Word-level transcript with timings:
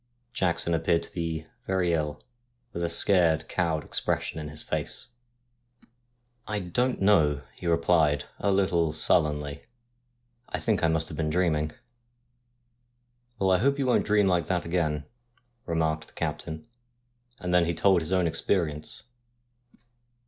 Jackson 0.33 0.73
appeared 0.73 1.03
to 1.03 1.11
be 1.13 1.45
very 1.67 1.93
ill, 1.93 2.19
with 2.73 2.83
a 2.83 2.89
scared, 2.89 3.47
cowed 3.47 3.83
expression 3.83 4.39
in 4.39 4.47
his 4.49 4.63
face.' 4.63 5.09
I 6.47 6.57
don't 6.59 6.99
know,' 6.99 7.43
he 7.53 7.67
replied 7.67 8.23
a 8.39 8.49
little 8.51 8.93
sullenly,' 8.93 9.67
I 10.49 10.57
think 10.57 10.83
I 10.83 10.87
must 10.87 11.07
have 11.09 11.17
been 11.17 11.29
dreaming.'' 11.29 11.73
Well, 13.39 13.51
I 13.51 13.59
hope 13.59 13.77
you 13.77 13.85
won't 13.85 14.03
dream 14.07 14.27
again 14.27 14.47
like 14.47 14.47
that,' 14.47 15.03
remarked 15.67 16.07
the 16.07 16.13
captain, 16.15 16.65
and 17.37 17.53
then 17.53 17.65
he 17.67 17.75
told 17.75 18.01
his 18.01 18.11
own 18.11 18.25
experience. 18.25 19.03